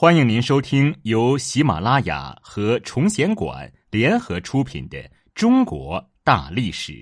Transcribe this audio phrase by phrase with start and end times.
[0.00, 4.96] 欢迎您收听由喜马拉雅和崇贤馆联合出品的
[5.34, 6.92] 《中国大历史》，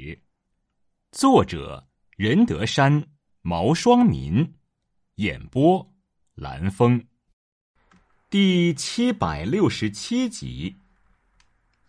[1.13, 1.87] 作者
[2.17, 3.07] 任德山、
[3.43, 4.51] 毛双民，
[5.17, 5.87] 演播
[6.35, 7.05] 蓝峰，
[8.31, 10.75] 第七百六十七集：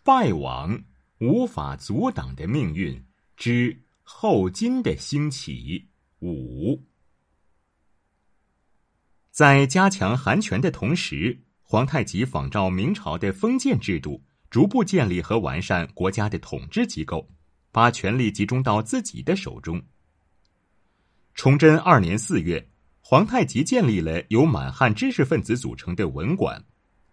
[0.02, 0.78] 败亡
[1.20, 3.02] 无法阻挡的命运
[3.34, 5.88] 之后金的兴起。
[6.20, 6.78] 五。
[9.38, 14.20] 在加强韩权的同时，皇太极仿照明朝的封建制度，
[14.50, 17.24] 逐步建立和完善国家的统治机构，
[17.70, 19.80] 把权力集中到自己的手中。
[21.36, 22.68] 崇祯二年四月，
[23.00, 26.60] 皇太极建立了由满汉知识分子组成的文馆，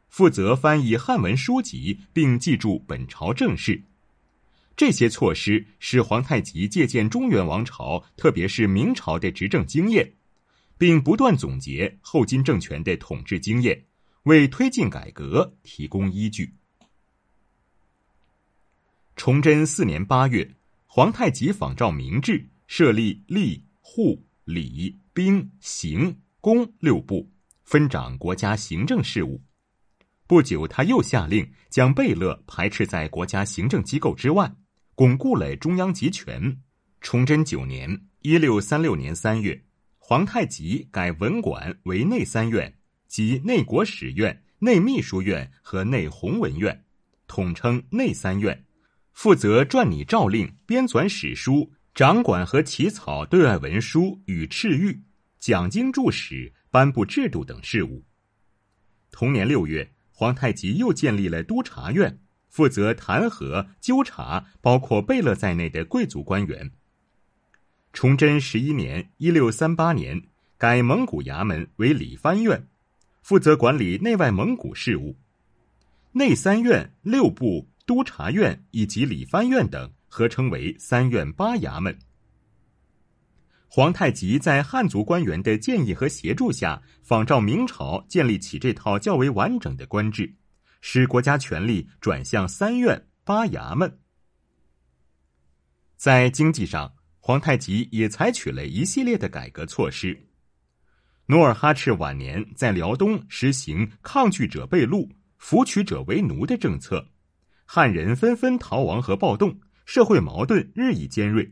[0.10, 3.80] 负责翻译汉文书籍并记注本朝政事。
[4.76, 10.12] 这些措施使皇太极借鉴中原王朝，特别是明朝的执政经验。
[10.78, 13.86] 并不断总结后金政权的统治经验，
[14.24, 16.54] 为推进改革提供依据。
[19.16, 27.32] 崇祯四年八月，皇太极仿照明制，设立吏、户、礼、兵、刑、工六部，
[27.64, 29.42] 分掌国家行政事务。
[30.28, 34.54] 不久，他又下令将贝勒排斥在国家行政机构之外，
[34.96, 36.62] 巩固了中央集权。
[37.00, 39.64] 崇祯九年（一六三六年三月）。
[40.08, 42.72] 皇太极改文馆为内三院，
[43.08, 46.86] 即内国史院、内秘书院和内弘文院，
[47.26, 48.64] 统称内三院，
[49.14, 54.96] 负责撰拟诏令、编纂史书、掌管和起草对外文书与敕谕、
[55.40, 58.06] 讲经注史、颁布制度等事务。
[59.10, 62.20] 同年六月，皇太极又建立了督察院，
[62.50, 66.72] 负责弹劾、纠察包括贝勒在内的贵族官员。
[67.96, 70.22] 崇祯十一年（一六三八年），
[70.60, 72.68] 改蒙古衙门为理藩院，
[73.22, 75.16] 负责管理内外蒙古事务。
[76.12, 81.98] 内三院、六部、督察院以及理藩院等合称为三院八衙门。
[83.70, 90.36] 皇太极在汉族官员的建议和协助下，仿照明朝建立起这套较为完整的官制，
[90.82, 94.00] 使国家权力转向三院八衙门。
[95.96, 96.94] 在经济上。
[97.28, 100.16] 皇太极也采取了一系列的改革措施。
[101.26, 105.10] 努尔哈赤晚年在辽东实行抗拒者被戮、
[105.40, 107.04] 俘取者为奴的政策，
[107.66, 111.52] 汉人纷纷逃亡和暴动，社会矛盾日益尖锐。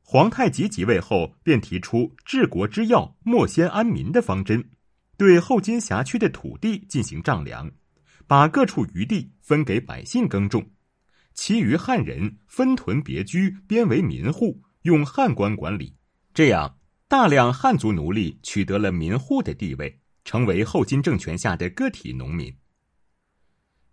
[0.00, 4.64] 皇太极即位后，便提出治国之要莫先安民的方针，
[5.16, 7.68] 对后金辖区的土地进行丈量，
[8.28, 10.64] 把各处余地分给百姓耕种。
[11.34, 15.94] 其余汉人分屯别居，编为民户，用汉官管理。
[16.34, 16.78] 这样，
[17.08, 22.54] 大量汉族奴隶取得了民户的地位，成为后金政权下的个体农民。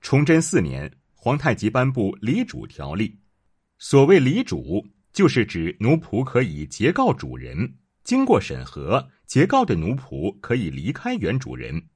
[0.02, 3.20] 崇祯四年，皇太极颁布离主条例。
[3.78, 11.90] 所谓离主，就是指奴仆可以结告主人，经过审核，结告的奴仆可以离开原主人。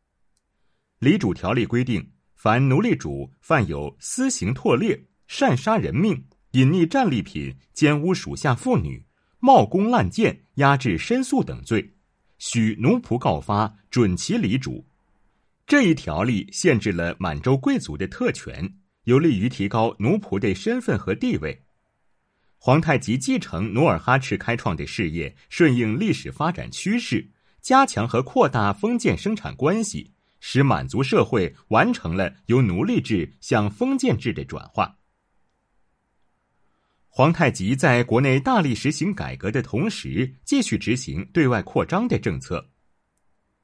[1.00, 5.02] 离主条例规定，凡奴隶主犯有私刑拓猎。
[5.28, 9.06] 擅杀人命、隐匿战利品、奸污属下妇女、
[9.40, 11.94] 冒功滥谏、压制申诉等罪，
[12.38, 14.86] 许奴仆告发，准其离主。
[15.66, 18.76] 这一条例限制了满洲贵族的特权，
[19.06, 21.64] 有利于提高奴仆的身份和地位。
[22.58, 27.30] 皇太极继承努尔哈赤开创的事业，顺应历史发展趋势，
[27.62, 34.98] 加强和扩大封建生产关系，使满族社会完成了由奴隶制向封建制的转化。
[37.16, 42.72] 皇太极在国内大力实行改革的同时，继续执行对外扩张的政策。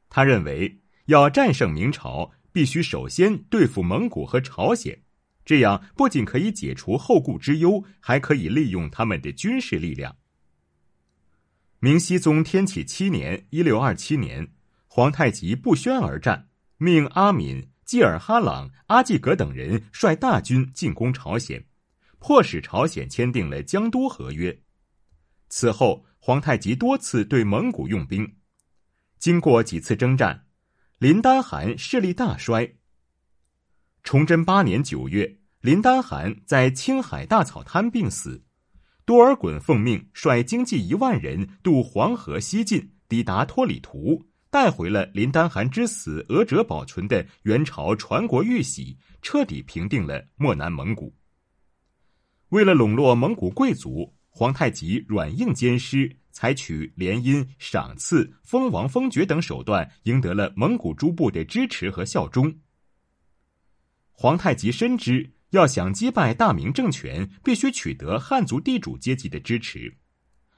[0.07, 5.01] 他认为，要战胜明朝，必须首先对付蒙古和朝鲜，
[5.43, 10.15] 这样不仅可以解除后顾之忧，还可以利用他们的军事力量。
[11.79, 14.49] 明熹宗天启七年（一六二七年），
[14.85, 21.65] 皇太极不宣而战，命阿敏、济尔哈朗、阿济格等人率大军进攻朝鲜。
[22.19, 24.61] 迫使朝鲜签订了江都合约。
[25.49, 28.35] 此后，皇太极多次对蒙古用兵。
[29.17, 30.45] 经过几次征战，
[30.99, 32.75] 林丹汗势力大衰。
[34.03, 38.43] 崇祯八年九月，林丹汗在青海大草滩病死。
[39.05, 51.13] 多尔衮奉命率精骑一万人渡黄河西进，抵达托里图，带回了林丹汗之死额折保存的元朝传国玉玺，彻底平定了漠南蒙古。
[52.49, 62.51] 为了笼络蒙古贵族，皇太极软硬兼施，采取联姻、赏赐、封王封爵等手段，赢得了蒙古诸部的支持和效忠。
[64.11, 69.95] 皇太极深知，要想击败大明政权，必须取得汉族地主阶级的支持。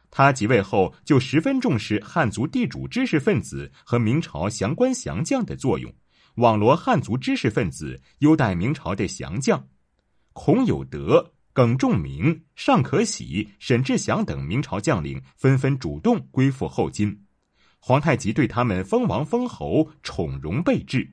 [0.10, 5.94] 他即位后，就十分重视汉族地主知识分子和明朝降官降将的作用，
[6.36, 9.68] 网罗汉族知识分子，优待明朝的降将。
[10.34, 17.26] 孔有德、耿仲明、尚可喜、沈志祥等明朝将领纷纷主动归附后金，
[17.80, 21.10] 皇太极对他们封王封侯，宠荣备至。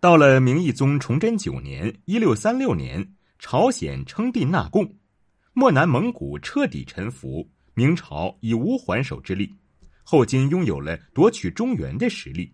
[0.00, 4.94] 到了明义宗崇祯九年（一六三六年），朝鲜称帝纳贡，
[5.54, 9.52] 漠南蒙古彻底臣服，明朝已无还手之力。
[10.04, 12.52] 后金拥有了夺取中原的实力。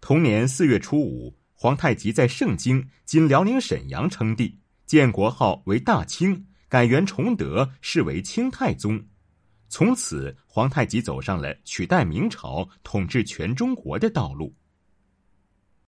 [0.00, 9.02] 同年四月初五，皇太极在盛京（今辽宁沈阳）称帝，建国号为大清，改元崇德，是为清太宗。
[9.70, 14.54] 从此，皇太极走上了取代明朝统治全中国的道路。